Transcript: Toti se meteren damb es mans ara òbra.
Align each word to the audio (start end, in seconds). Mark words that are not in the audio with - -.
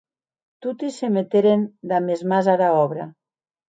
Toti 0.65 0.89
se 0.95 1.11
meteren 1.19 1.69
damb 1.95 2.17
es 2.19 2.27
mans 2.35 2.53
ara 2.59 2.75
òbra. 2.83 3.11